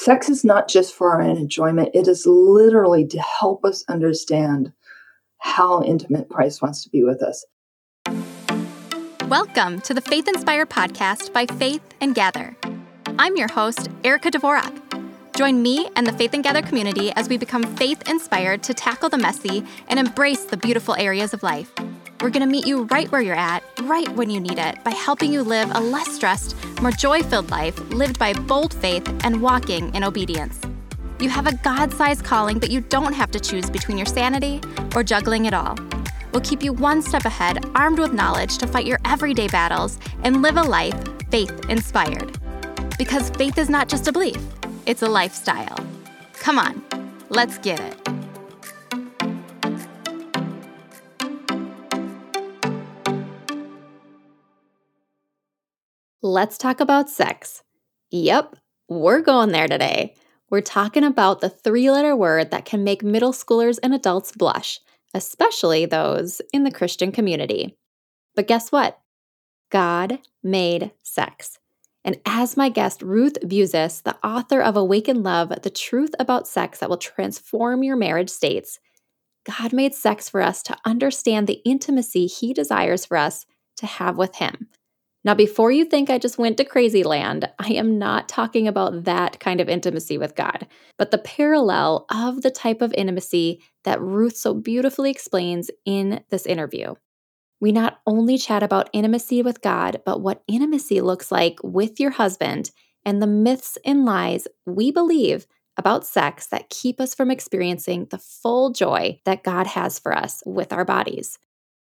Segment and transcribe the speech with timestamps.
[0.00, 4.72] Sex is not just for our enjoyment, it is literally to help us understand
[5.38, 7.44] how intimate Christ wants to be with us.
[9.28, 12.56] Welcome to the Faith Inspired podcast by Faith and Gather.
[13.18, 14.72] I'm your host, Erica Dvorak.
[15.36, 19.08] Join me and the Faith and Gather community as we become faith inspired to tackle
[19.08, 21.72] the messy and embrace the beautiful areas of life.
[22.20, 24.90] We're going to meet you right where you're at, right when you need it, by
[24.90, 29.40] helping you live a less stressed, more joy filled life lived by bold faith and
[29.40, 30.60] walking in obedience.
[31.20, 34.60] You have a God sized calling, but you don't have to choose between your sanity
[34.96, 35.78] or juggling it all.
[36.32, 40.42] We'll keep you one step ahead, armed with knowledge to fight your everyday battles and
[40.42, 41.00] live a life
[41.30, 42.36] faith inspired.
[42.98, 44.42] Because faith is not just a belief,
[44.86, 45.78] it's a lifestyle.
[46.34, 46.82] Come on,
[47.28, 48.17] let's get it.
[56.22, 57.62] Let's talk about sex.
[58.10, 58.56] Yep,
[58.88, 60.16] we're going there today.
[60.50, 64.80] We're talking about the three letter word that can make middle schoolers and adults blush,
[65.14, 67.76] especially those in the Christian community.
[68.34, 68.98] But guess what?
[69.70, 71.60] God made sex.
[72.04, 76.80] And as my guest, Ruth Buezis, the author of Awaken Love The Truth About Sex
[76.80, 78.80] That Will Transform Your Marriage, states
[79.44, 84.16] God made sex for us to understand the intimacy He desires for us to have
[84.16, 84.66] with Him.
[85.24, 89.04] Now, before you think I just went to crazy land, I am not talking about
[89.04, 90.66] that kind of intimacy with God,
[90.96, 96.46] but the parallel of the type of intimacy that Ruth so beautifully explains in this
[96.46, 96.94] interview.
[97.60, 102.10] We not only chat about intimacy with God, but what intimacy looks like with your
[102.10, 102.70] husband
[103.04, 105.46] and the myths and lies we believe
[105.76, 110.42] about sex that keep us from experiencing the full joy that God has for us
[110.46, 111.38] with our bodies.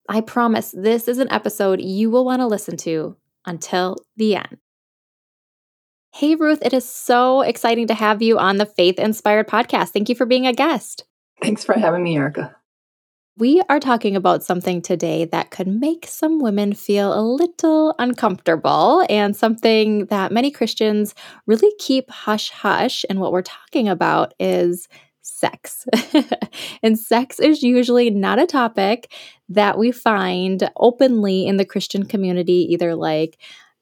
[0.08, 4.58] I promise this is an episode you will want to listen to until the end.
[6.14, 9.90] Hey, Ruth, it is so exciting to have you on the Faith Inspired podcast.
[9.90, 11.04] Thank you for being a guest.
[11.42, 12.56] Thanks for having me, Erica.
[13.38, 19.06] We are talking about something today that could make some women feel a little uncomfortable
[19.10, 21.14] and something that many Christians
[21.46, 23.04] really keep hush hush.
[23.10, 24.88] And what we're talking about is
[25.22, 25.86] sex.
[26.84, 29.12] and sex is usually not a topic
[29.50, 33.38] that we find openly in the Christian community, either like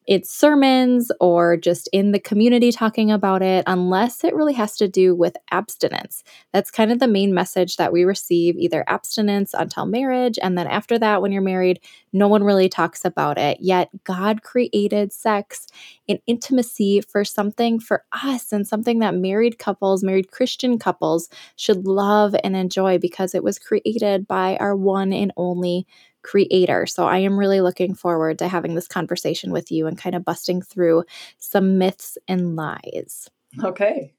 [0.08, 4.88] it's sermons or just in the community talking about it, unless it really has to
[4.88, 6.24] do with abstinence.
[6.52, 10.68] That's kind of the main message that we receive either abstinence until marriage, and then
[10.68, 11.80] after that, when you're married,
[12.12, 13.58] no one really talks about it.
[13.60, 15.68] Yet God created sex
[16.08, 21.88] and intimacy for something for us and something that married couples, married Christian couples, should
[21.88, 25.88] love and enjoy because it was created by our one and only
[26.24, 26.86] creator.
[26.86, 30.26] So I am really looking forward to having this conversation with you and kind of
[30.26, 31.04] busting through
[31.38, 33.30] some myths and lies.
[33.64, 34.14] Okay.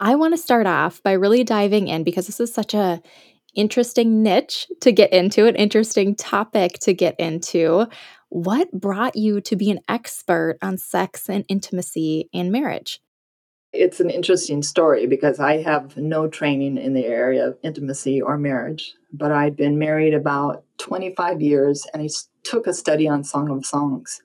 [0.00, 3.02] I want to start off by really diving in because this is such a
[3.54, 7.86] interesting niche to get into, an interesting topic to get into.
[8.28, 13.00] What brought you to be an expert on sex and intimacy in marriage?
[13.72, 18.38] It's an interesting story because I have no training in the area of intimacy or
[18.38, 22.08] marriage, but I'd been married about 25 years and I
[22.44, 24.22] took a study on Song of Songs.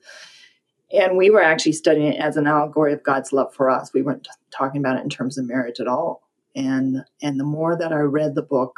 [0.90, 3.92] And we were actually studying it as an allegory of God's love for us.
[3.92, 6.22] We weren't talking about it in terms of marriage at all.
[6.56, 8.76] And and the more that I read the book,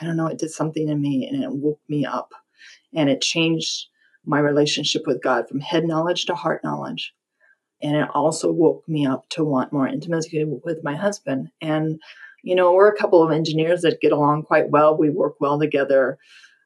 [0.00, 2.32] I don't know, it did something in me and it woke me up.
[2.94, 3.88] And it changed
[4.24, 7.12] my relationship with God from head knowledge to heart knowledge.
[7.82, 11.50] And it also woke me up to want more intimacy with my husband.
[11.60, 12.00] And,
[12.42, 14.96] you know, we're a couple of engineers that get along quite well.
[14.96, 16.18] We work well together.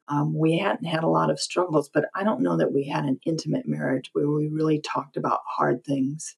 [0.08, 3.04] Um, we hadn't had a lot of struggles, but I don't know that we had
[3.04, 6.36] an intimate marriage where we really talked about hard things.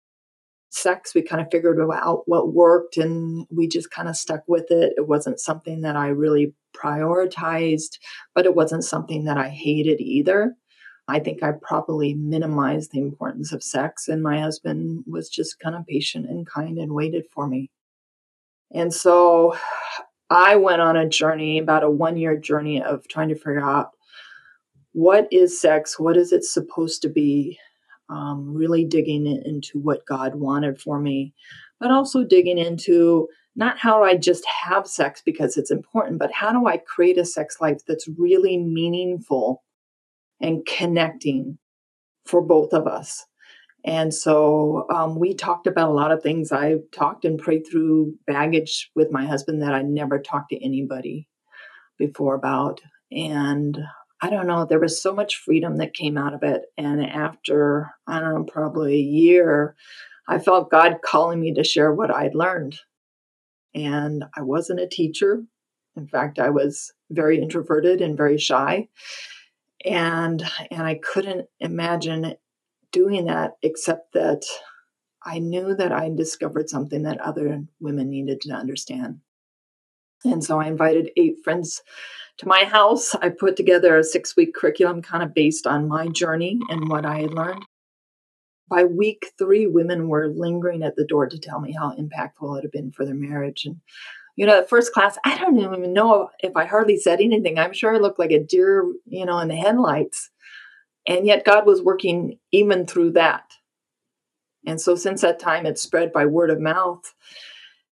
[0.71, 4.71] Sex, we kind of figured out what worked and we just kind of stuck with
[4.71, 4.95] it.
[4.97, 7.99] It wasn't something that I really prioritized,
[8.35, 10.55] but it wasn't something that I hated either.
[11.09, 15.75] I think I probably minimized the importance of sex, and my husband was just kind
[15.75, 17.71] of patient and kind and waited for me.
[18.73, 19.57] And so
[20.31, 23.91] I went on a journey, about a one year journey of trying to figure out
[24.93, 25.99] what is sex?
[25.99, 27.59] What is it supposed to be?
[28.09, 31.33] Um, really digging into what God wanted for me,
[31.81, 33.27] but also digging into
[33.57, 37.25] not how I just have sex because it's important, but how do I create a
[37.25, 39.63] sex life that's really meaningful
[40.43, 41.59] and connecting
[42.27, 43.25] for both of us.
[43.85, 46.53] And so um, we talked about a lot of things.
[46.53, 51.29] I talked and prayed through baggage with my husband that I never talked to anybody
[51.99, 52.81] before about.
[53.11, 53.79] And
[54.21, 56.63] I don't know, there was so much freedom that came out of it.
[56.79, 59.75] And after, I don't know, probably a year,
[60.29, 62.79] I felt God calling me to share what I'd learned.
[63.75, 65.43] And I wasn't a teacher.
[65.97, 68.89] In fact, I was very introverted and very shy.
[69.85, 72.37] And and I couldn't imagine
[72.93, 74.43] doing that except that
[75.25, 79.21] I knew that I discovered something that other women needed to understand.
[80.25, 81.83] And so I invited eight friends
[82.39, 83.15] to my house.
[83.15, 87.05] I put together a six week curriculum kind of based on my journey and what
[87.05, 87.65] I had learned.
[88.69, 92.63] By week three, women were lingering at the door to tell me how impactful it
[92.63, 93.65] had been for their marriage.
[93.67, 93.81] And,
[94.37, 97.59] you know, the first class, I don't even know if I hardly said anything.
[97.59, 100.31] I'm sure I looked like a deer, you know, in the headlights.
[101.07, 103.45] And yet God was working even through that.
[104.67, 107.13] And so since that time, it's spread by word of mouth.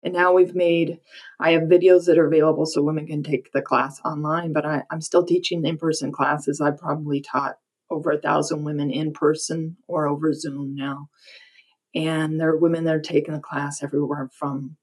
[0.01, 0.99] And now we've made,
[1.39, 4.83] I have videos that are available so women can take the class online, but I,
[4.91, 6.59] am still teaching in person classes.
[6.59, 7.57] I've probably taught
[7.89, 11.09] over a thousand women in person or over Zoom now.
[11.95, 14.77] And there are women that are taking the class everywhere from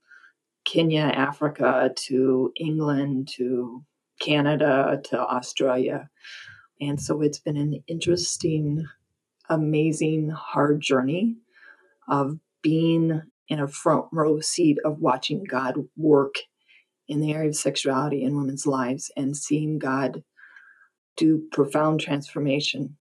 [0.64, 3.84] Kenya, Africa to England to
[4.20, 6.08] Canada to Australia.
[6.80, 8.86] And so it's been an interesting,
[9.48, 11.36] amazing, hard journey
[12.08, 16.36] of being in a front row seat of watching God work
[17.08, 20.22] in the area of sexuality in women's lives and seeing God
[21.16, 22.96] do profound transformation.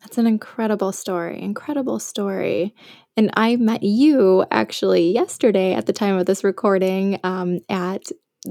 [0.00, 1.40] That's an incredible story.
[1.42, 2.74] Incredible story.
[3.16, 8.04] And I met you actually yesterday at the time of this recording um, at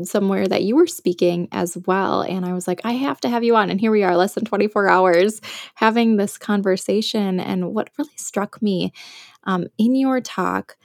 [0.04, 2.22] somewhere that you were speaking as well.
[2.22, 3.70] And I was like, I have to have you on.
[3.70, 5.40] And here we are, less than 24 hours,
[5.76, 7.40] having this conversation.
[7.40, 8.92] And what really struck me
[9.46, 10.76] um, in your talk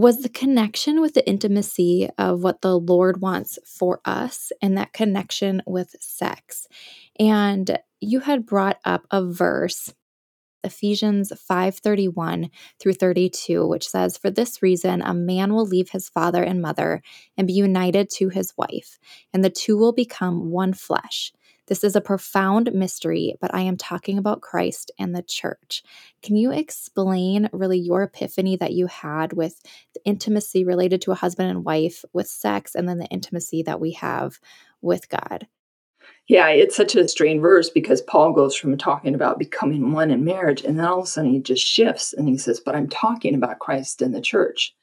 [0.00, 4.94] was the connection with the intimacy of what the Lord wants for us and that
[4.94, 6.66] connection with sex.
[7.18, 9.92] And you had brought up a verse
[10.62, 16.42] Ephesians 5:31 through 32 which says for this reason a man will leave his father
[16.42, 17.02] and mother
[17.36, 18.98] and be united to his wife
[19.32, 21.32] and the two will become one flesh
[21.70, 25.84] this is a profound mystery, but I am talking about Christ and the church.
[26.20, 29.62] Can you explain really your epiphany that you had with
[29.94, 33.80] the intimacy related to a husband and wife with sex, and then the intimacy that
[33.80, 34.40] we have
[34.82, 35.46] with God?
[36.26, 40.24] Yeah, it's such a strange verse because Paul goes from talking about becoming one in
[40.24, 42.88] marriage, and then all of a sudden he just shifts and he says, But I'm
[42.88, 44.74] talking about Christ and the church.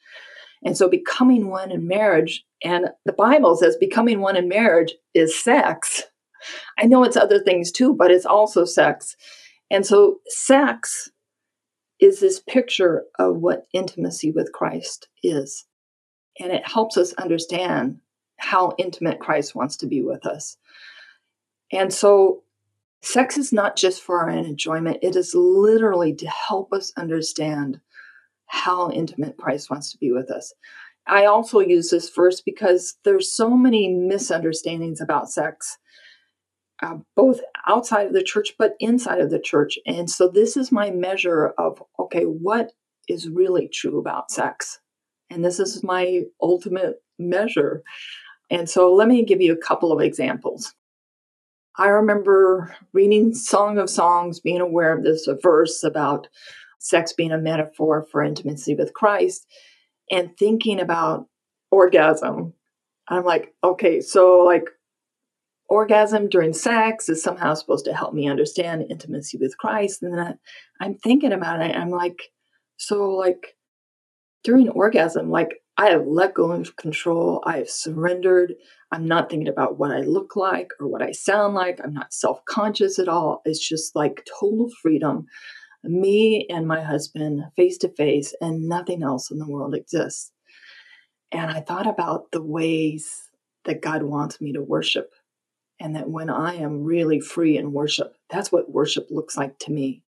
[0.63, 5.37] And so becoming one in marriage, and the Bible says becoming one in marriage is
[5.37, 6.03] sex.
[6.77, 9.15] I know it's other things too, but it's also sex.
[9.69, 11.09] And so, sex
[11.99, 15.65] is this picture of what intimacy with Christ is.
[16.39, 17.99] And it helps us understand
[18.37, 20.57] how intimate Christ wants to be with us.
[21.71, 22.43] And so,
[23.01, 27.79] sex is not just for our enjoyment, it is literally to help us understand
[28.45, 30.53] how intimate Christ wants to be with us.
[31.07, 35.77] I also use this verse because there's so many misunderstandings about sex
[36.81, 39.77] uh, both outside of the church but inside of the church.
[39.85, 42.71] And so this is my measure of okay, what
[43.07, 44.79] is really true about sex?
[45.29, 47.83] And this is my ultimate measure.
[48.49, 50.73] And so let me give you a couple of examples.
[51.77, 56.27] I remember reading Song of Songs, being aware of this verse about
[56.79, 59.45] sex being a metaphor for intimacy with Christ,
[60.09, 61.27] and thinking about
[61.69, 62.53] orgasm.
[63.09, 64.69] I'm like, okay, so like
[65.69, 70.01] orgasm during sex is somehow supposed to help me understand intimacy with Christ.
[70.03, 70.39] And then
[70.79, 71.75] I, am thinking about it.
[71.75, 72.31] I'm like,
[72.77, 73.55] so like
[74.43, 77.43] during orgasm, like I have let go of control.
[77.45, 78.55] I have surrendered.
[78.91, 81.79] I'm not thinking about what I look like or what I sound like.
[81.83, 83.41] I'm not self conscious at all.
[83.45, 85.25] It's just like total freedom.
[85.83, 90.31] Me and my husband face to face, and nothing else in the world exists.
[91.31, 93.29] And I thought about the ways
[93.65, 95.11] that God wants me to worship
[95.79, 99.71] and that when I am really free in worship, that's what worship looks like to
[99.71, 100.03] me.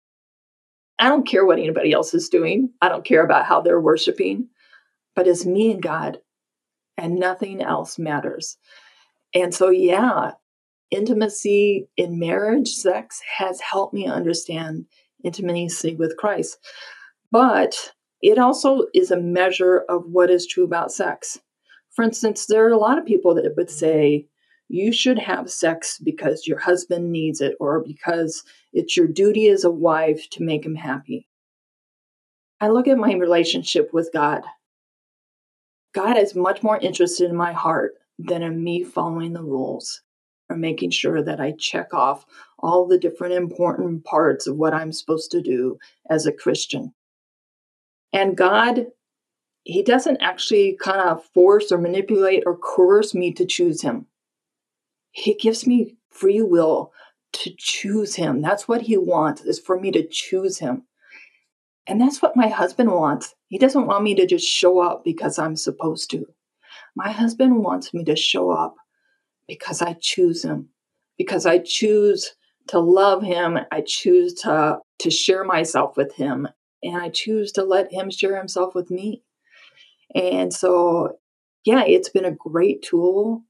[0.99, 4.49] I don't care what anybody else is doing, I don't care about how they're worshiping,
[5.15, 6.19] but it's me and God,
[6.97, 8.57] and nothing else matters.
[9.33, 10.31] And so, yeah,
[10.91, 14.85] intimacy in marriage, sex has helped me understand
[15.23, 16.57] intimacy with Christ.
[17.31, 17.91] But
[18.21, 21.39] it also is a measure of what is true about sex.
[21.91, 24.27] For instance, there are a lot of people that would say,
[24.67, 28.43] you should have sex because your husband needs it or because
[28.73, 31.27] it's your duty as a wife to make him happy.
[32.59, 34.43] I look at my relationship with God.
[35.93, 40.01] God is much more interested in my heart than in me following the rules
[40.49, 42.25] or making sure that I check off
[42.59, 45.77] all the different important parts of what I'm supposed to do
[46.09, 46.93] as a Christian.
[48.13, 48.87] And God,
[49.63, 54.07] He doesn't actually kind of force or manipulate or coerce me to choose Him.
[55.15, 56.91] He gives me free will
[57.33, 58.41] to choose Him.
[58.41, 60.83] That's what He wants, is for me to choose Him.
[61.87, 63.33] And that's what my husband wants.
[63.47, 66.25] He doesn't want me to just show up because I'm supposed to.
[66.95, 68.75] My husband wants me to show up
[69.47, 70.69] because I choose him,
[71.17, 72.33] because I choose
[72.69, 73.59] to love him.
[73.71, 76.47] I choose to, to share myself with him,
[76.81, 79.23] and I choose to let him share himself with me.
[80.13, 81.19] And so,
[81.63, 83.43] yeah, it's been a great tool,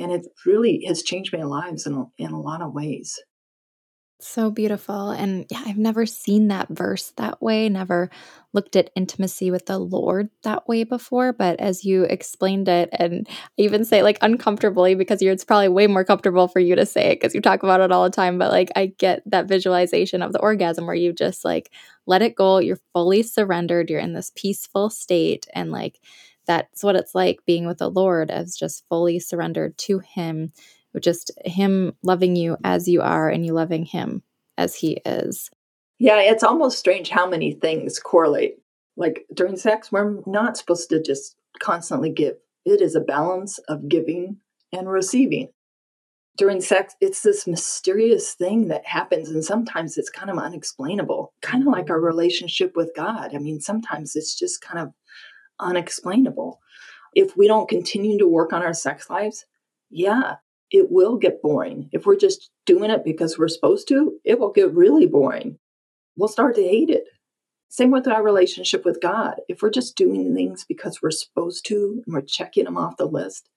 [0.00, 3.18] and it really has changed my lives in, in a lot of ways.
[4.20, 5.10] So beautiful.
[5.10, 8.08] And yeah, I've never seen that verse that way, never
[8.54, 11.34] looked at intimacy with the Lord that way before.
[11.34, 15.88] But as you explained it, and I even say like uncomfortably because it's probably way
[15.88, 18.38] more comfortable for you to say it because you talk about it all the time.
[18.38, 21.70] But like I get that visualization of the orgasm where you just like
[22.06, 25.46] let it go, you're fully surrendered, you're in this peaceful state.
[25.52, 26.00] And like
[26.46, 30.52] that's what it's like being with the Lord as just fully surrendered to Him
[31.00, 34.22] just him loving you as you are and you loving him
[34.56, 35.50] as he is.
[35.98, 38.56] Yeah, it's almost strange how many things correlate.
[38.96, 42.34] Like during sex, we're not supposed to just constantly give.
[42.64, 44.38] It is a balance of giving
[44.72, 45.50] and receiving.
[46.36, 51.62] During sex, it's this mysterious thing that happens, and sometimes it's kind of unexplainable, kind
[51.62, 53.36] of like our relationship with God.
[53.36, 54.92] I mean, sometimes it's just kind of
[55.60, 56.60] unexplainable.
[57.14, 59.46] If we don't continue to work on our sex lives,
[59.90, 60.36] yeah,
[60.70, 61.88] it will get boring.
[61.92, 65.58] If we're just doing it because we're supposed to, it will get really boring.
[66.16, 67.04] We'll start to hate it.
[67.68, 69.34] Same with our relationship with God.
[69.48, 73.04] If we're just doing things because we're supposed to and we're checking them off the
[73.04, 73.48] list,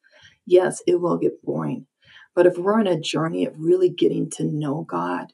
[0.45, 1.85] yes, it will get boring.
[2.35, 5.33] But if we're on a journey of really getting to know God,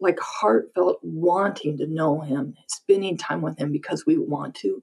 [0.00, 4.82] like heartfelt wanting to know Him, spending time with Him because we want to,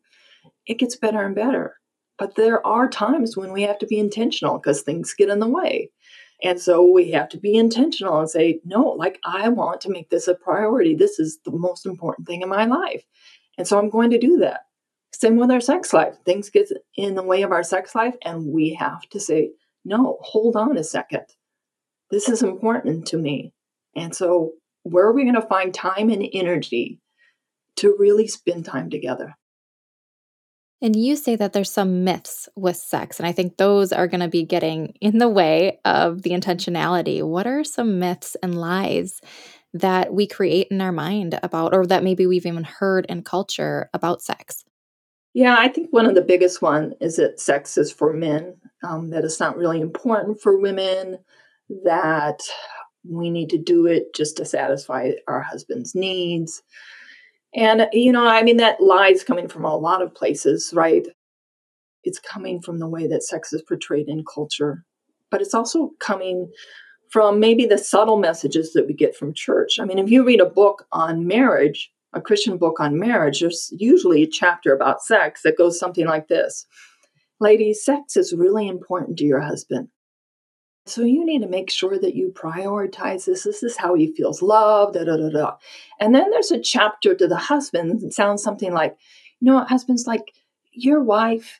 [0.65, 1.75] it gets better and better.
[2.17, 5.47] But there are times when we have to be intentional because things get in the
[5.47, 5.91] way.
[6.43, 10.09] And so we have to be intentional and say, no, like I want to make
[10.09, 10.95] this a priority.
[10.95, 13.03] This is the most important thing in my life.
[13.57, 14.61] And so I'm going to do that.
[15.13, 16.15] Same with our sex life.
[16.25, 19.51] Things get in the way of our sex life, and we have to say,
[19.83, 21.25] no, hold on a second.
[22.11, 23.53] This is important to me.
[23.95, 24.51] And so,
[24.83, 26.99] where are we going to find time and energy
[27.77, 29.35] to really spend time together?
[30.81, 34.19] And you say that there's some myths with sex, and I think those are going
[34.21, 37.23] to be getting in the way of the intentionality.
[37.23, 39.19] What are some myths and lies
[39.73, 43.89] that we create in our mind about, or that maybe we've even heard in culture
[43.93, 44.65] about sex?
[45.33, 49.09] Yeah, I think one of the biggest one is that sex is for men, um,
[49.09, 51.17] that it's not really important for women,
[51.83, 52.39] that
[53.03, 56.61] we need to do it just to satisfy our husband's needs.
[57.57, 61.07] And, you know, I mean, that lie is coming from a lot of places, right?
[62.03, 64.85] It's coming from the way that sex is portrayed in culture,
[65.31, 66.51] but it's also coming
[67.09, 69.79] from maybe the subtle messages that we get from church.
[69.79, 73.73] I mean, if you read a book on marriage, a Christian book on marriage, there's
[73.75, 76.65] usually a chapter about sex that goes something like this
[77.39, 79.89] Ladies, sex is really important to your husband.
[80.89, 83.43] So you need to make sure that you prioritize this.
[83.43, 84.93] This is how he feels loved.
[84.93, 85.55] Da, da, da, da.
[85.99, 88.03] And then there's a chapter to the husband.
[88.03, 88.97] It sounds something like,
[89.39, 90.33] you know what, husband's like,
[90.71, 91.59] your wife,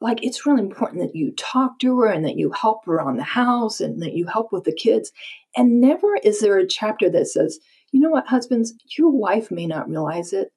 [0.00, 3.16] like it's really important that you talk to her and that you help her on
[3.16, 5.12] the house and that you help with the kids.
[5.56, 7.58] And never is there a chapter that says,
[7.92, 10.52] you know what, husbands, your wife may not realize it,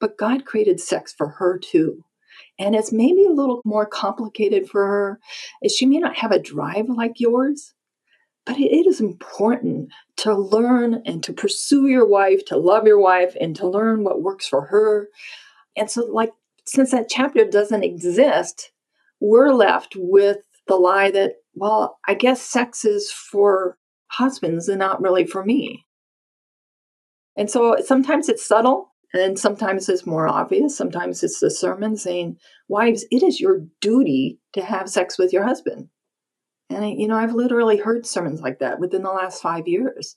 [0.00, 2.04] but God created sex for her too
[2.58, 5.20] and it's maybe a little more complicated for her.
[5.68, 7.74] She may not have a drive like yours,
[8.44, 13.36] but it is important to learn and to pursue your wife, to love your wife,
[13.40, 15.08] and to learn what works for her.
[15.76, 16.32] And so, like,
[16.66, 18.72] since that chapter doesn't exist,
[19.20, 25.00] we're left with the lie that, well, I guess sex is for husbands and not
[25.00, 25.86] really for me.
[27.36, 30.76] And so sometimes it's subtle, and sometimes it's more obvious.
[30.76, 32.38] Sometimes it's the sermon saying,
[32.68, 35.88] Wives, it is your duty to have sex with your husband.
[36.70, 40.16] And, I, you know, I've literally heard sermons like that within the last five years.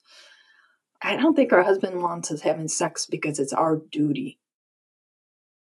[1.02, 4.38] I don't think our husband wants us having sex because it's our duty.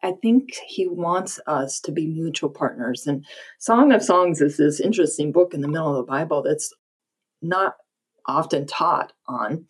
[0.02, 3.06] I think he wants us to be mutual partners.
[3.06, 3.24] And
[3.58, 6.72] Song of Songs is this interesting book in the middle of the Bible that's
[7.42, 7.74] not
[8.26, 9.66] often taught on.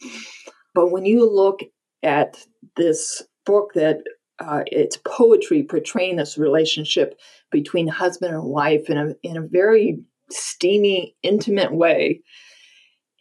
[0.74, 1.60] But when you look
[2.02, 2.44] at
[2.76, 3.98] this book that
[4.38, 7.18] uh, it's poetry portraying this relationship
[7.50, 9.98] between husband and wife in a in a very
[10.30, 12.20] steamy, intimate way.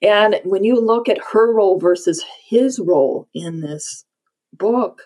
[0.02, 4.06] And when you look at her role versus his role in this
[4.54, 5.04] book,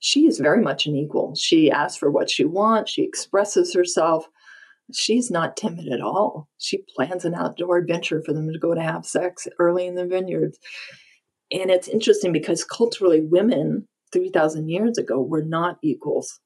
[0.00, 1.34] she is very much an equal.
[1.36, 4.26] She asks for what she wants, she expresses herself.
[4.92, 6.48] She's not timid at all.
[6.58, 10.06] She plans an outdoor adventure for them to go to have sex early in the
[10.06, 10.58] vineyards.
[11.52, 16.40] And it's interesting because culturally, women 3,000 years ago were not equals.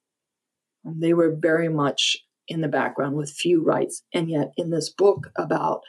[0.85, 2.17] They were very much
[2.49, 4.03] in the background with few rights.
[4.15, 5.81] And yet, in this book about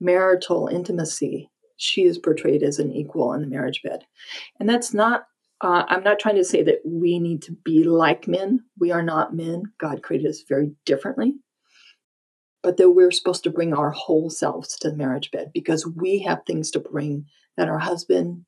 [0.00, 4.04] marital intimacy, she is portrayed as an equal in the marriage bed.
[4.58, 5.24] And that's not,
[5.60, 8.60] uh, I'm not trying to say that we need to be like men.
[8.78, 9.64] We are not men.
[9.78, 11.34] God created us very differently.
[12.62, 16.20] But that we're supposed to bring our whole selves to the marriage bed because we
[16.20, 18.44] have things to bring that our husband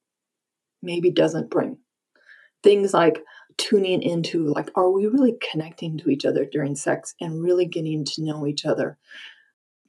[0.83, 1.79] maybe doesn't bring.
[2.63, 3.23] Things like
[3.57, 8.05] tuning into like are we really connecting to each other during sex and really getting
[8.05, 8.99] to know each other?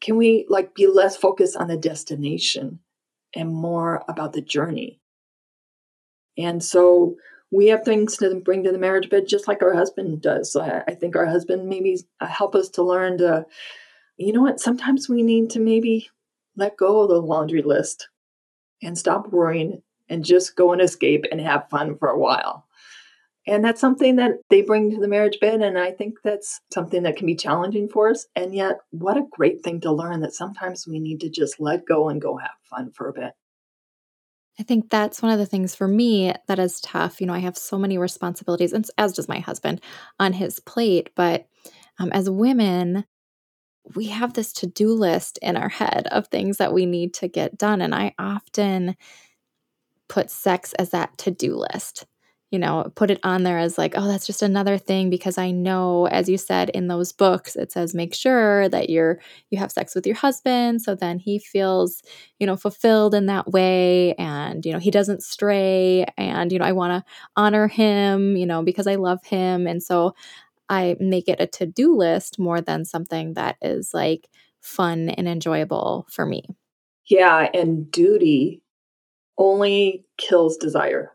[0.01, 2.79] Can we like be less focused on the destination
[3.35, 4.99] and more about the journey?
[6.37, 7.15] And so
[7.51, 10.51] we have things to bring to the marriage bed just like our husband does.
[10.51, 13.45] So i think our husband maybe uh, help us to learn to
[14.17, 16.09] you know what sometimes we need to maybe
[16.55, 18.09] let go of the laundry list
[18.83, 19.81] and stop worrying
[20.11, 22.67] and just go and escape and have fun for a while
[23.47, 25.61] and that's something that they bring to the marriage bed.
[25.61, 28.27] And I think that's something that can be challenging for us.
[28.35, 31.85] And yet, what a great thing to learn that sometimes we need to just let
[31.85, 33.33] go and go have fun for a bit.
[34.59, 37.19] I think that's one of the things for me that is tough.
[37.19, 39.81] You know, I have so many responsibilities, and as does my husband
[40.19, 41.09] on his plate.
[41.15, 41.47] But
[41.97, 43.05] um, as women,
[43.95, 47.27] we have this to do list in our head of things that we need to
[47.27, 47.81] get done.
[47.81, 48.95] And I often
[50.11, 52.05] put sex as that to do list
[52.51, 55.51] you know, put it on there as like, oh, that's just another thing because I
[55.51, 59.71] know, as you said in those books, it says make sure that you're you have
[59.71, 62.03] sex with your husband so then he feels,
[62.39, 66.65] you know, fulfilled in that way and you know, he doesn't stray and you know,
[66.65, 70.13] I want to honor him, you know, because I love him and so
[70.67, 76.05] I make it a to-do list more than something that is like fun and enjoyable
[76.09, 76.43] for me.
[77.05, 78.61] Yeah, and duty
[79.41, 81.11] only kills desire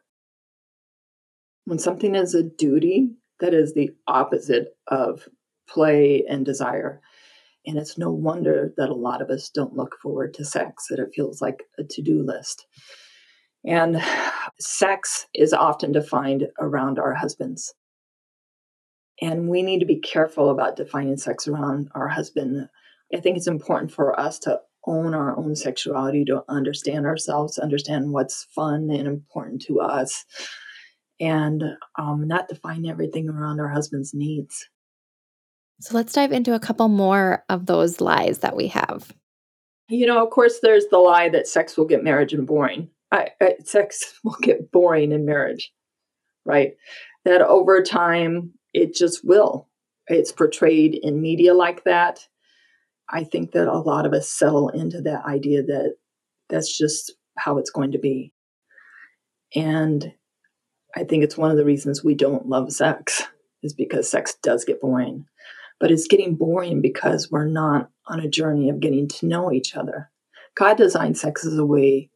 [1.65, 3.11] when something is a duty,
[3.41, 5.29] that is the opposite of
[5.69, 7.01] play and desire.
[7.67, 11.01] And it's no wonder that a lot of us don't look forward to sex, that
[11.01, 12.67] it feels like a to do list.
[13.65, 14.01] And
[14.61, 17.75] sex is often defined around our husbands.
[19.21, 22.69] And we need to be careful about defining sex around our husband.
[23.12, 28.12] I think it's important for us to own our own sexuality, to understand ourselves, understand
[28.12, 30.25] what's fun and important to us,
[31.20, 31.62] and
[31.99, 34.68] um, not define everything around our husband's needs.
[35.81, 39.12] So let's dive into a couple more of those lies that we have.
[39.88, 42.90] You know, of course, there's the lie that sex will get marriage and boring.
[43.12, 45.72] I, I, sex will get boring in marriage,
[46.44, 46.75] right?
[47.25, 49.68] That over time, it just will.
[50.09, 52.27] It's portrayed in media like that.
[53.09, 55.97] I think that a lot of us settle into that idea that
[56.49, 58.33] that's just how it's going to be.
[59.55, 60.12] And
[60.97, 63.23] I think it's one of the reasons we don't love sex
[63.62, 65.27] is because sex does get boring.
[65.79, 69.77] But it's getting boring because we're not on a journey of getting to know each
[69.77, 70.11] other.
[70.57, 72.11] God designed sex as a way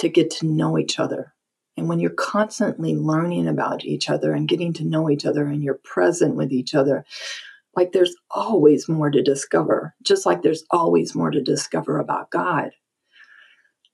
[0.00, 1.32] to get to know each other.
[1.76, 5.62] And when you're constantly learning about each other and getting to know each other and
[5.62, 7.04] you're present with each other,
[7.76, 12.70] like there's always more to discover, just like there's always more to discover about God.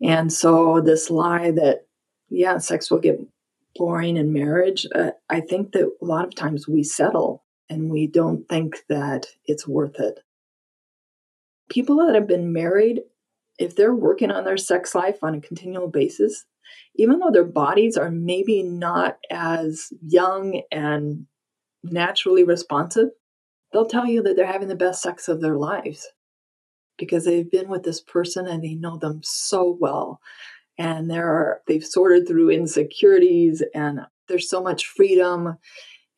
[0.01, 1.87] And so, this lie that,
[2.29, 3.21] yeah, sex will get
[3.75, 8.07] boring in marriage, uh, I think that a lot of times we settle and we
[8.07, 10.21] don't think that it's worth it.
[11.71, 13.01] People that have been married,
[13.59, 16.45] if they're working on their sex life on a continual basis,
[16.97, 21.27] even though their bodies are maybe not as young and
[21.83, 23.09] naturally responsive,
[23.73, 26.09] they'll tell you that they're having the best sex of their lives
[26.99, 30.21] because they've been with this person and they know them so well.
[30.79, 35.59] And there are they've sorted through insecurities and there's so much freedom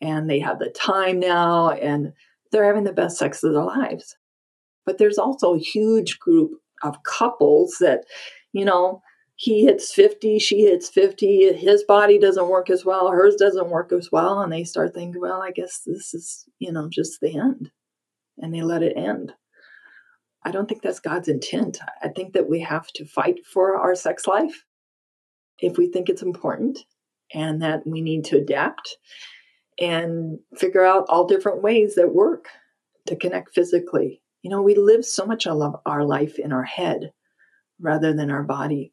[0.00, 2.12] and they have the time now and
[2.52, 4.16] they're having the best sex of their lives.
[4.86, 8.04] But there's also a huge group of couples that
[8.52, 9.02] you know
[9.36, 13.92] he hits 50 she hits 50 his body doesn't work as well hers doesn't work
[13.92, 17.36] as well and they start thinking well i guess this is you know just the
[17.36, 17.70] end
[18.38, 19.32] and they let it end
[20.44, 21.78] I don't think that's God's intent.
[22.02, 24.64] I think that we have to fight for our sex life
[25.58, 26.80] if we think it's important
[27.32, 28.98] and that we need to adapt
[29.80, 32.48] and figure out all different ways that work
[33.06, 34.22] to connect physically.
[34.42, 37.12] You know, we live so much of our life in our head
[37.80, 38.92] rather than our body.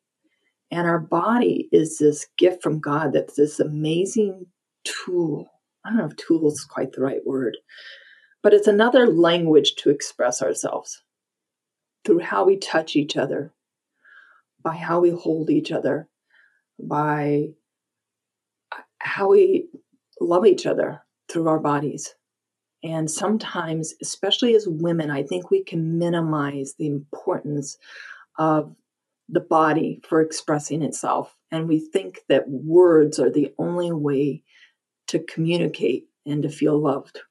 [0.72, 4.46] And our body is this gift from God that's this amazing
[4.86, 5.52] tool
[5.84, 7.58] I don't know if tool is quite the right word,
[8.44, 11.04] but it's another language to express ourselves
[12.06, 13.54] through how we touch each other,
[14.64, 16.08] by how we hold each other,
[16.80, 17.50] by
[18.72, 19.70] uh, how we
[20.20, 22.14] love each other through our bodies.
[22.84, 27.78] And sometimes, especially as women, I think we can minimize the importance
[28.38, 28.76] of
[29.32, 31.36] the body for expressing itself.
[31.52, 34.44] And we think that words are the only way
[35.08, 37.22] to communicate and to feel loved.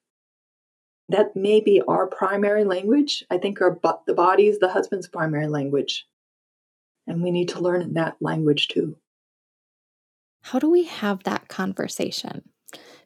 [1.09, 3.25] That may be our primary language.
[3.31, 6.07] I think our the body is the husband's primary language.
[7.07, 8.97] And we need to learn that language too.
[10.43, 12.43] How do we have that conversation?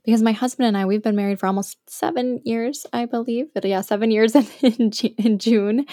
[0.05, 3.47] Because my husband and I, we've been married for almost seven years, I believe.
[3.55, 5.87] But yeah, seven years in, in June.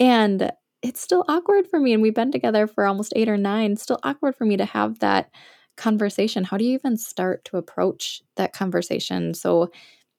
[0.00, 0.50] And
[0.82, 1.92] it's still awkward for me.
[1.92, 3.76] And we've been together for almost eight or nine.
[3.76, 5.30] Still awkward for me to have that
[5.76, 6.44] conversation.
[6.44, 9.70] How do you even start to approach that conversation so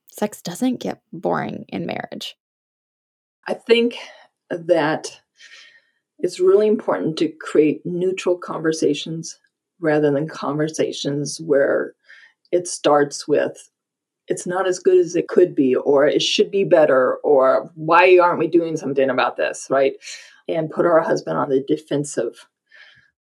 [0.09, 2.35] sex doesn't get boring in marriage?
[3.47, 3.97] I think
[4.49, 5.19] that
[6.19, 9.37] it's really important to create neutral conversations
[9.79, 11.93] rather than conversations where
[12.51, 13.69] it starts with
[14.29, 18.17] it's not as good as it could be or it should be better or why
[18.19, 19.93] aren't we doing something about this right
[20.47, 22.47] and put our husband on the defensive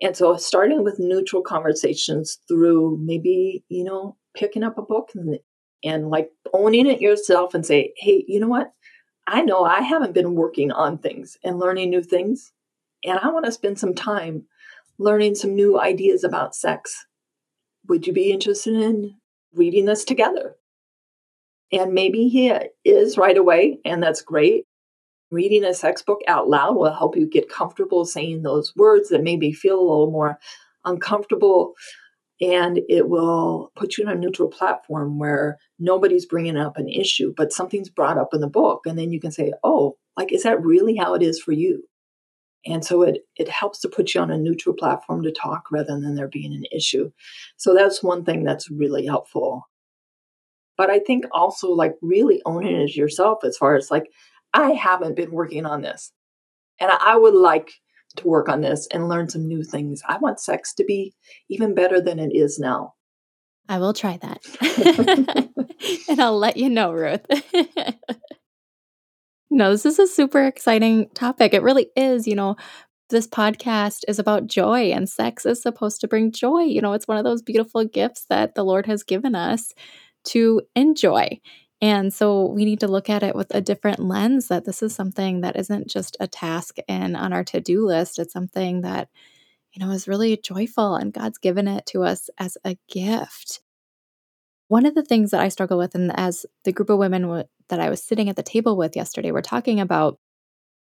[0.02, 5.38] and so starting with neutral conversations through maybe you know picking up a book and,
[5.82, 8.72] and like owning it yourself and say hey you know what
[9.26, 12.52] i know i haven't been working on things and learning new things
[13.04, 14.44] and i want to spend some time
[14.98, 17.06] learning some new ideas about sex.
[17.88, 19.16] Would you be interested in
[19.52, 20.56] reading this together?
[21.72, 22.52] And maybe he
[22.84, 24.66] is right away, and that's great.
[25.34, 29.24] Reading a sex book out loud will help you get comfortable saying those words that
[29.24, 30.38] maybe feel a little more
[30.84, 31.72] uncomfortable.
[32.40, 37.34] And it will put you on a neutral platform where nobody's bringing up an issue,
[37.36, 38.82] but something's brought up in the book.
[38.86, 41.82] And then you can say, oh, like, is that really how it is for you?
[42.64, 45.98] And so it, it helps to put you on a neutral platform to talk rather
[45.98, 47.10] than there being an issue.
[47.56, 49.68] So that's one thing that's really helpful.
[50.76, 54.06] But I think also like really owning it as yourself as far as like,
[54.54, 56.12] I haven't been working on this.
[56.80, 57.72] And I would like
[58.16, 60.00] to work on this and learn some new things.
[60.08, 61.14] I want sex to be
[61.50, 62.94] even better than it is now.
[63.68, 65.48] I will try that.
[66.08, 67.26] and I'll let you know, Ruth.
[69.54, 71.54] No, this is a super exciting topic.
[71.54, 72.26] It really is.
[72.26, 72.56] You know,
[73.10, 76.62] this podcast is about joy, and sex is supposed to bring joy.
[76.62, 79.72] You know, it's one of those beautiful gifts that the Lord has given us
[80.24, 81.40] to enjoy.
[81.84, 84.94] And so we need to look at it with a different lens that this is
[84.94, 88.18] something that isn't just a task and on our to do list.
[88.18, 89.10] It's something that,
[89.74, 93.60] you know, is really joyful and God's given it to us as a gift.
[94.68, 97.44] One of the things that I struggle with, and as the group of women w-
[97.68, 100.18] that I was sitting at the table with yesterday were talking about,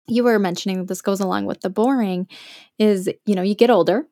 [0.08, 2.28] you were mentioning this goes along with the boring,
[2.80, 4.08] is you know, you get older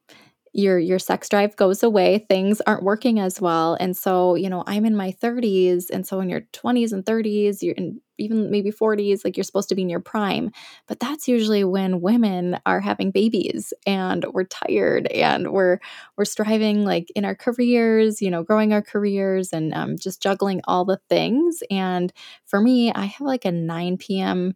[0.56, 3.76] your your sex drive goes away things aren't working as well.
[3.80, 7.62] And so you know i'm in my 30s and so in your 20s and 30s
[7.62, 10.52] you're in even maybe 40s like you're supposed to be in your prime.
[10.88, 15.80] But that's usually when women are having babies and we're tired and we're
[16.18, 20.62] we're striving like in our careers you know growing our careers and um, just juggling
[20.66, 21.62] all the things.
[21.70, 22.12] And
[22.46, 24.56] for me i have like a 9 p.m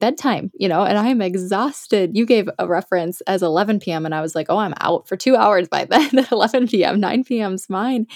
[0.00, 2.16] bedtime, you know, and I'm exhausted.
[2.16, 4.04] You gave a reference as 11 p.m.
[4.04, 6.98] and I was like, oh, I'm out for two hours by then at 11 p.m.
[6.98, 8.06] 9 p.m.'s mine.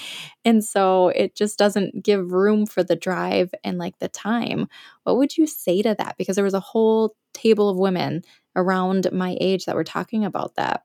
[0.45, 4.67] And so it just doesn't give room for the drive and like the time.
[5.05, 6.17] What would you say to that?
[6.19, 8.23] Because there was a whole table of women
[8.57, 10.83] around my age that were talking about that.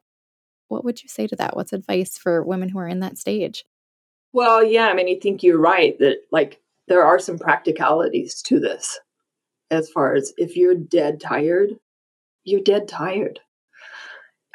[0.68, 1.56] What would you say to that?
[1.56, 3.66] What's advice for women who are in that stage?
[4.34, 8.60] Well, yeah, I mean, I think you're right that like there are some practicalities to
[8.60, 9.00] this
[9.72, 11.76] as far as if you're dead tired,
[12.44, 13.40] you're dead tired.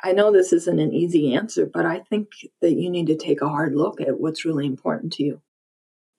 [0.03, 2.29] I know this isn't an easy answer, but I think
[2.61, 5.41] that you need to take a hard look at what's really important to you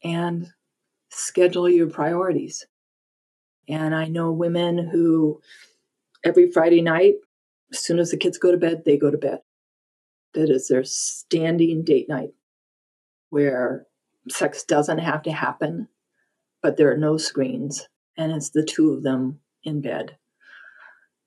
[0.03, 0.47] and
[1.10, 2.65] schedule your priorities.
[3.67, 5.41] And I know women who
[6.23, 7.15] every Friday night,
[7.71, 9.39] as soon as the kids go to bed, they go to bed.
[10.34, 12.31] That is their standing date night
[13.29, 13.86] where
[14.29, 15.88] sex doesn't have to happen,
[16.62, 20.17] but there are no screens and it's the two of them in bed.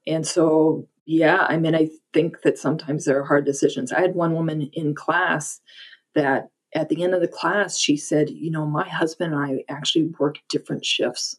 [0.06, 3.92] And so, yeah, I mean, I think that sometimes there are hard decisions.
[3.92, 5.60] I had one woman in class
[6.14, 9.64] that at the end of the class, she said, You know, my husband and I
[9.72, 11.36] actually work different shifts.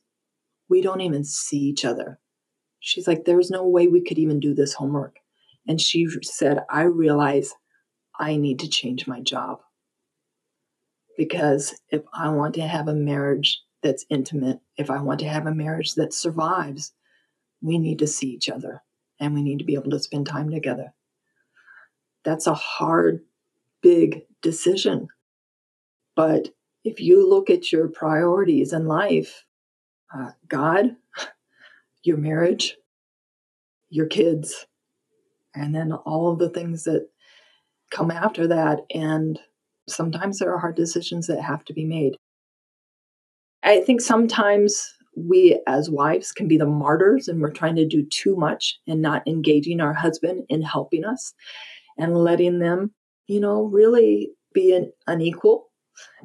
[0.69, 2.19] We don't even see each other.
[2.79, 5.17] She's like, There's no way we could even do this homework.
[5.67, 7.53] And she said, I realize
[8.19, 9.59] I need to change my job
[11.17, 15.45] Because if I want to have a marriage that's intimate, if I want to have
[15.45, 16.93] a marriage that survives,
[17.61, 18.81] we need to see each other
[19.19, 20.93] and we need to be able to spend time together.
[22.23, 23.21] That's a hard,
[23.81, 25.07] big decision.
[26.15, 26.49] But
[26.83, 29.45] if you look at your priorities in life,
[30.13, 30.95] uh, God,
[32.03, 32.75] your marriage,
[33.89, 34.65] your kids,
[35.55, 37.09] and then all of the things that
[37.91, 38.79] come after that.
[38.93, 39.39] And
[39.87, 42.15] sometimes there are hard decisions that have to be made.
[43.69, 48.03] I think sometimes we as wives can be the martyrs and we're trying to do
[48.03, 51.35] too much and not engaging our husband in helping us
[51.95, 52.95] and letting them,
[53.27, 55.67] you know, really be an unequal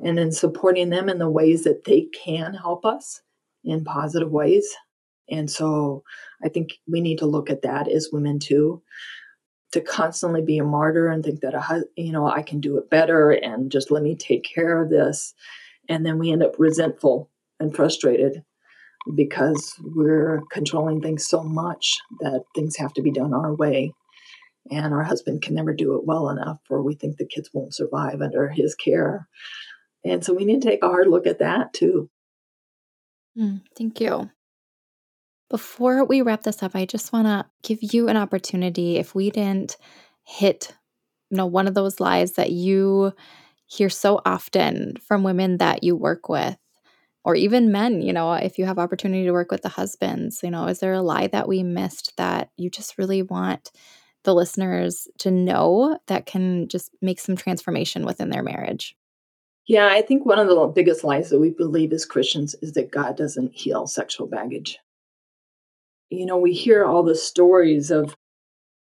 [0.02, 3.20] and in supporting them in the ways that they can help us
[3.62, 4.74] in positive ways.
[5.28, 6.02] And so
[6.42, 8.82] I think we need to look at that as women too
[9.72, 12.88] to constantly be a martyr and think that a you know I can do it
[12.88, 15.34] better and just let me take care of this
[15.90, 17.28] and then we end up resentful
[17.64, 18.42] and frustrated
[19.14, 23.92] because we're controlling things so much that things have to be done our way.
[24.70, 27.74] And our husband can never do it well enough or we think the kids won't
[27.74, 29.28] survive under his care.
[30.04, 32.08] And so we need to take a hard look at that too.
[33.38, 34.30] Mm, thank you.
[35.50, 38.96] Before we wrap this up, I just want to give you an opportunity.
[38.96, 39.76] If we didn't
[40.24, 40.74] hit
[41.30, 43.12] you know one of those lies that you
[43.66, 46.56] hear so often from women that you work with
[47.24, 50.50] or even men, you know, if you have opportunity to work with the husbands, you
[50.50, 53.70] know, is there a lie that we missed that you just really want
[54.24, 58.96] the listeners to know that can just make some transformation within their marriage?
[59.66, 62.90] Yeah, I think one of the biggest lies that we believe as Christians is that
[62.90, 64.78] God doesn't heal sexual baggage
[66.14, 68.16] you know, we hear all the stories of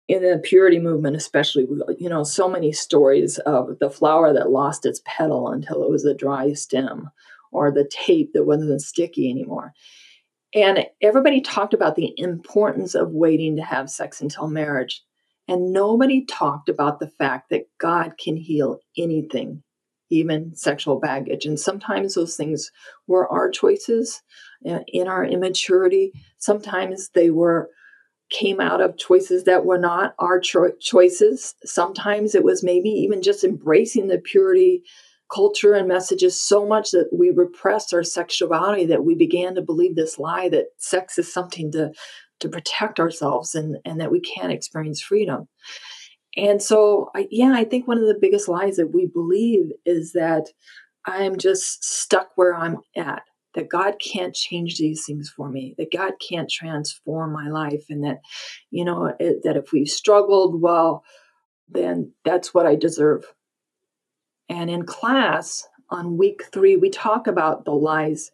[0.09, 4.85] in the purity movement, especially, you know, so many stories of the flower that lost
[4.85, 7.11] its petal until it was a dry stem,
[7.52, 9.72] or the tape that wasn't sticky anymore.
[10.54, 15.02] And everybody talked about the importance of waiting to have sex until marriage.
[15.46, 19.62] And nobody talked about the fact that God can heal anything,
[20.10, 21.44] even sexual baggage.
[21.44, 22.70] And sometimes those things
[23.06, 24.22] were our choices
[24.68, 26.12] uh, in our immaturity.
[26.38, 27.70] Sometimes they were
[28.30, 31.54] came out of choices that were not our cho- choices.
[31.64, 34.84] Sometimes it was maybe even just embracing the purity
[35.32, 39.94] culture and messages so much that we repressed our sexuality that we began to believe
[39.94, 41.92] this lie that sex is something to
[42.40, 45.48] to protect ourselves and and that we can't experience freedom.
[46.36, 50.12] And so, I, yeah, I think one of the biggest lies that we believe is
[50.12, 50.46] that
[51.06, 53.22] I'm just stuck where I'm at,
[53.54, 58.04] that God can't change these things for me, that God can't transform my life, and
[58.04, 58.18] that,
[58.70, 61.02] you know, it, that if we've struggled, well,
[61.68, 63.24] then that's what I deserve.
[64.50, 68.32] And in class on week three, we talk about the lies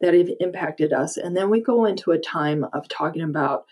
[0.00, 1.18] that have impacted us.
[1.18, 3.66] And then we go into a time of talking about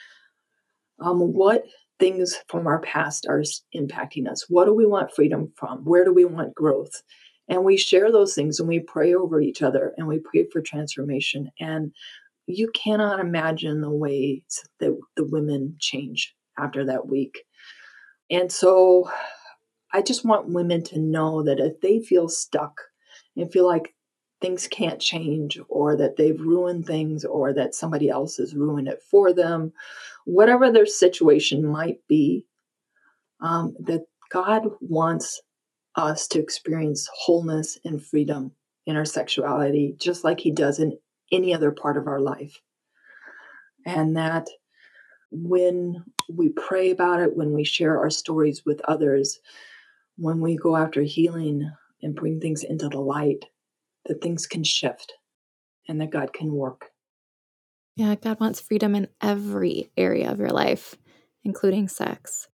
[1.01, 1.65] um, what
[1.99, 3.43] things from our past are
[3.75, 4.45] impacting us.
[4.49, 5.85] What do we want freedom from?
[5.85, 7.03] Where do we want growth?
[7.49, 10.61] And we share those things and we pray over each other and we pray for
[10.61, 11.51] transformation.
[11.61, 11.93] And
[12.47, 17.45] you cannot imagine the ways that the women change after that week.
[18.31, 19.09] And so
[19.97, 22.83] I just want women to know that if they feel stuck
[23.35, 23.95] and feel like
[24.43, 29.03] things can't change or that they've ruined things or that somebody else has ruined it
[29.11, 29.73] for them,
[30.27, 32.45] whatever their situation might be,
[33.41, 35.41] um, that God wants
[35.95, 38.53] us to experience wholeness and freedom
[38.85, 40.99] in our sexuality, just like He does in
[41.33, 42.61] any other part of our life.
[43.87, 44.49] And that
[45.31, 49.41] when we pray about it, when we share our stories with others,
[50.17, 51.71] when we go after healing
[52.03, 53.45] and bring things into the light,
[54.07, 55.15] that things can shift
[55.89, 56.91] and that God can work.
[57.97, 60.97] Yeah, God wants freedom in every area of your life,
[61.45, 62.49] including sex.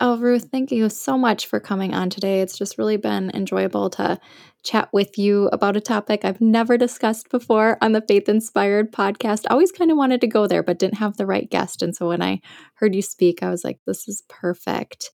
[0.00, 2.40] Oh, Ruth, thank you so much for coming on today.
[2.40, 4.20] It's just really been enjoyable to
[4.62, 9.44] chat with you about a topic I've never discussed before on the Faith Inspired podcast.
[9.50, 11.82] Always kind of wanted to go there, but didn't have the right guest.
[11.82, 12.40] And so when I
[12.74, 15.10] heard you speak, I was like, this is perfect.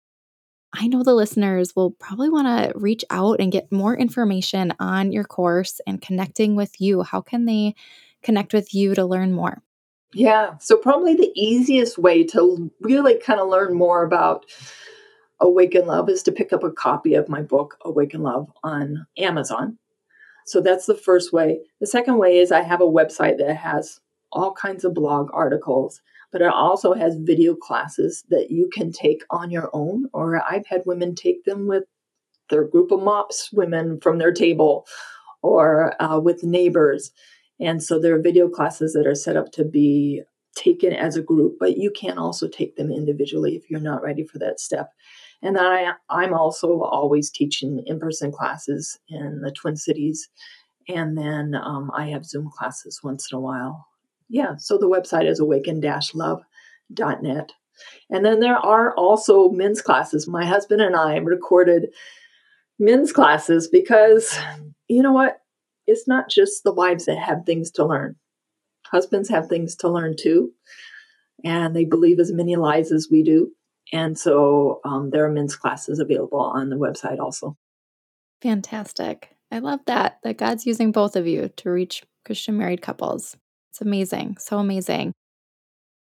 [0.73, 5.11] I know the listeners will probably want to reach out and get more information on
[5.11, 7.03] your course and connecting with you.
[7.03, 7.75] How can they
[8.23, 9.61] connect with you to learn more?
[10.13, 10.57] Yeah.
[10.59, 14.45] So, probably the easiest way to really kind of learn more about
[15.39, 19.77] Awaken Love is to pick up a copy of my book, Awaken Love, on Amazon.
[20.45, 21.59] So, that's the first way.
[21.79, 23.99] The second way is I have a website that has
[24.33, 26.01] all kinds of blog articles,
[26.31, 30.65] but it also has video classes that you can take on your own, or I've
[30.67, 31.83] had women take them with
[32.49, 34.85] their group of mops women from their table
[35.41, 37.11] or uh, with neighbors.
[37.59, 40.21] And so there are video classes that are set up to be
[40.55, 44.25] taken as a group, but you can also take them individually if you're not ready
[44.25, 44.89] for that step.
[45.41, 50.29] And then I, I'm also always teaching in person classes in the Twin Cities.
[50.87, 53.87] And then um, I have Zoom classes once in a while.
[54.31, 57.51] Yeah, so the website is awaken love.net.
[58.09, 60.25] And then there are also men's classes.
[60.25, 61.89] My husband and I recorded
[62.79, 64.39] men's classes because,
[64.87, 65.41] you know what?
[65.85, 68.15] It's not just the wives that have things to learn,
[68.85, 70.51] husbands have things to learn too.
[71.43, 73.51] And they believe as many lies as we do.
[73.91, 77.57] And so um, there are men's classes available on the website also.
[78.41, 79.35] Fantastic.
[79.51, 83.35] I love that, that God's using both of you to reach Christian married couples.
[83.71, 84.37] It's amazing.
[84.37, 85.13] So amazing.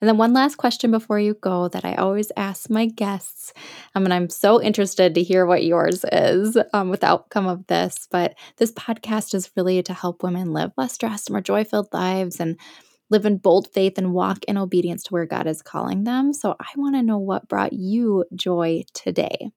[0.01, 3.55] And then one last question before you go that I always ask my guests.
[3.95, 7.67] Um, and I'm so interested to hear what yours is um, with the outcome of
[7.67, 8.07] this.
[8.11, 12.41] But this podcast is really to help women live less stressed, more joy filled lives
[12.41, 12.61] and
[13.09, 16.35] live in bold faith and walk in obedience to where God is calling them.
[16.35, 19.51] So I want to know what brought you joy today.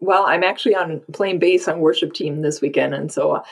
[0.00, 2.92] Well, I'm actually on playing bass on worship team this weekend.
[2.94, 3.42] And so uh,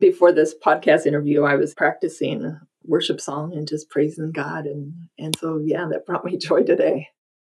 [0.00, 4.66] before this podcast interview, I was practicing worship song and just praising God.
[4.66, 7.08] And, and so, yeah, that brought me joy today.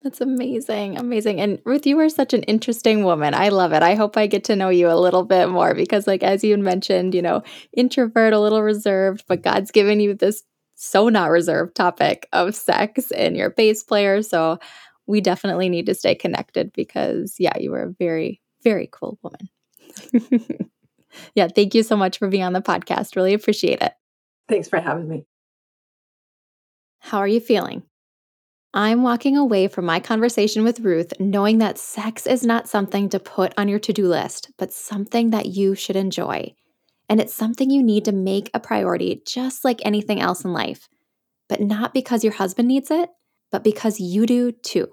[0.03, 0.97] That's amazing.
[0.97, 1.41] Amazing.
[1.41, 3.33] And Ruth, you are such an interesting woman.
[3.33, 3.81] I love it.
[3.81, 6.55] I hope I get to know you a little bit more because, like, as you
[6.57, 7.41] mentioned, you know,
[7.75, 10.43] introvert, a little reserved, but God's given you this
[10.75, 14.21] so not reserved topic of sex and your bass player.
[14.21, 14.59] So
[15.07, 19.49] we definitely need to stay connected because, yeah, you are a very, very cool woman.
[21.35, 23.15] yeah, thank you so much for being on the podcast.
[23.15, 23.93] Really appreciate it.
[24.47, 25.25] Thanks for having me.
[26.99, 27.83] How are you feeling?
[28.73, 33.19] I'm walking away from my conversation with Ruth knowing that sex is not something to
[33.19, 36.53] put on your to do list, but something that you should enjoy.
[37.09, 40.89] And it's something you need to make a priority, just like anything else in life.
[41.47, 43.09] But not because your husband needs it,
[43.51, 44.89] but because you do too.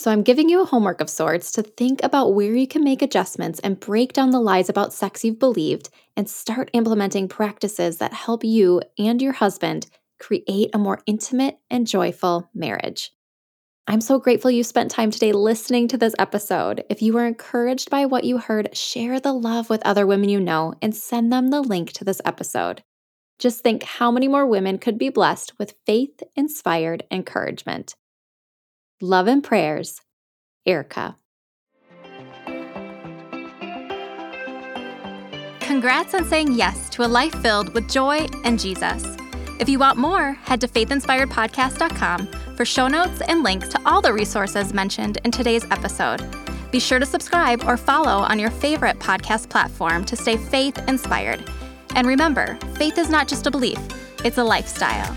[0.00, 3.02] So I'm giving you a homework of sorts to think about where you can make
[3.02, 8.14] adjustments and break down the lies about sex you've believed and start implementing practices that
[8.14, 13.10] help you and your husband create a more intimate and joyful marriage.
[13.86, 16.82] I'm so grateful you spent time today listening to this episode.
[16.88, 20.40] If you were encouraged by what you heard, share the love with other women you
[20.40, 22.82] know and send them the link to this episode.
[23.38, 27.96] Just think how many more women could be blessed with faith inspired encouragement.
[29.02, 30.02] Love and prayers,
[30.66, 31.16] Erica.
[35.60, 39.16] Congrats on saying yes to a life filled with joy and Jesus.
[39.58, 44.12] If you want more, head to faithinspiredpodcast.com for show notes and links to all the
[44.12, 46.22] resources mentioned in today's episode.
[46.70, 51.42] Be sure to subscribe or follow on your favorite podcast platform to stay faith inspired.
[51.94, 53.78] And remember, faith is not just a belief,
[54.24, 55.16] it's a lifestyle.